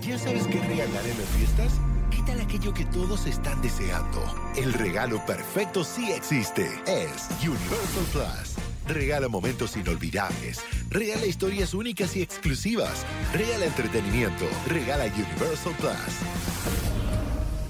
[0.00, 1.72] ¿Ya sabes qué regalar en las fiestas?
[2.10, 4.24] ¿Qué tal aquello que todos están deseando?
[4.56, 6.66] El regalo perfecto sí existe.
[6.86, 8.56] Es Universal Plus.
[8.88, 10.60] Regala momentos inolvidables.
[10.90, 13.04] Regala historias únicas y exclusivas.
[13.32, 14.46] Regala entretenimiento.
[14.66, 16.16] Regala Universal Plus.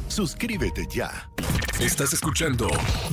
[0.09, 1.29] Suscríbete ya.
[1.83, 2.69] Estás escuchando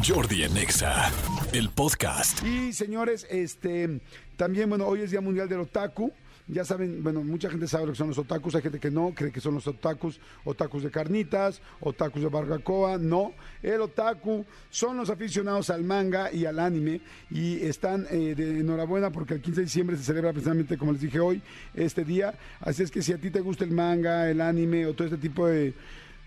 [0.07, 1.11] Jordi Anexa,
[1.53, 2.45] el podcast.
[2.45, 3.99] Y señores, este
[4.37, 6.13] también, bueno, hoy es Día Mundial del Otaku.
[6.47, 9.11] Ya saben, bueno, mucha gente sabe lo que son los otakus, hay gente que no,
[9.15, 13.33] cree que son los otakus, otakus de carnitas, otakus de barbacoa, no.
[13.63, 17.01] El otaku son los aficionados al manga y al anime
[17.31, 21.01] y están eh, de enhorabuena porque el 15 de diciembre se celebra precisamente, como les
[21.01, 21.41] dije hoy,
[21.73, 22.35] este día.
[22.59, 25.17] Así es que si a ti te gusta el manga, el anime o todo este
[25.17, 25.73] tipo de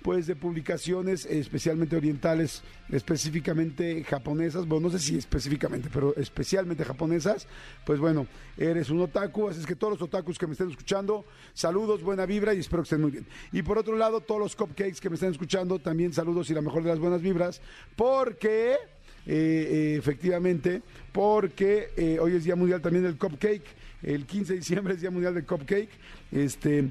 [0.02, 7.46] pues de publicaciones especialmente orientales, específicamente japonesas, bueno, no sé si específicamente, pero especialmente japonesas,
[7.84, 11.24] pues bueno, eres un otaku, así es que todos los otakus que me estén escuchando,
[11.54, 13.26] saludos, buena vibra y espero que estén muy bien.
[13.52, 16.62] Y por otro lado, todos los cupcakes que me estén escuchando, también saludos y la
[16.62, 17.60] mejor de las buenas vibras,
[17.96, 18.76] porque...
[19.24, 23.62] Eh, eh, efectivamente, porque eh, hoy es Día Mundial también del Cupcake,
[24.02, 25.90] el 15 de diciembre es Día Mundial del Cupcake,
[26.32, 26.90] este,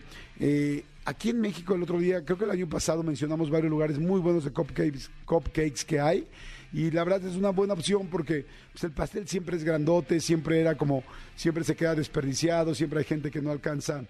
[1.06, 4.20] aquí en México el otro día, creo que el año pasado mencionamos varios lugares muy
[4.20, 6.28] buenos de cupcakes, cupcakes que hay.
[6.73, 10.62] Y la verdad es una buena opción porque pues, el pastel siempre es grandote, siempre
[10.62, 11.03] era como,
[11.36, 14.06] siempre se queda desperdiciado, siempre hay gente que no alcanza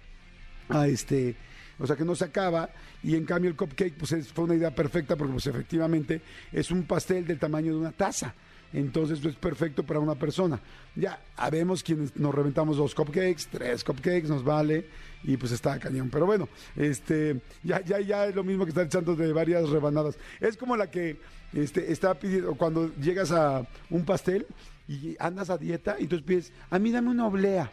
[0.69, 1.35] a este,
[1.79, 2.69] o sea que no se acaba.
[3.03, 6.21] Y en cambio el cupcake pues fue una idea perfecta porque pues efectivamente
[6.51, 8.35] es un pastel del tamaño de una taza
[8.73, 10.59] entonces es perfecto para una persona.
[10.95, 14.85] Ya, habemos quienes nos reventamos dos cupcakes, tres cupcakes, nos vale,
[15.23, 16.09] y pues está cañón.
[16.09, 20.17] Pero bueno, este, ya, ya, ya es lo mismo que estar echando de varias rebanadas.
[20.39, 21.19] Es como la que
[21.53, 24.45] este, está pidiendo, cuando llegas a un pastel
[24.87, 27.71] y andas a dieta, y tú pides, a mí dame una oblea.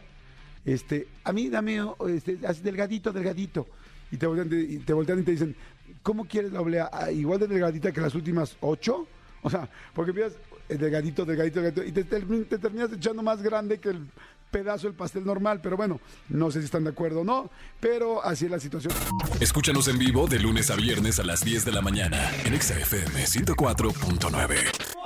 [0.65, 3.67] Este, a mí dame este, delgadito, delgadito.
[4.11, 5.55] Y te voltean, y te voltean y te dicen,
[6.03, 6.89] ¿cómo quieres la oblea?
[6.91, 9.07] Ah, igual de delgadita que las últimas ocho.
[9.41, 10.33] O sea, porque pidas
[10.77, 14.07] delgadito, delgadito, delgadito, y te, te, terminas echando más grande que el
[14.51, 15.99] pedazo del pastel normal, pero bueno,
[16.29, 17.49] no sé si están de acuerdo o no,
[17.79, 18.93] pero así es la situación.
[19.39, 23.25] Escúchanos en vivo de lunes a viernes a las 10 de la mañana en XFM
[23.25, 24.98] 104.9.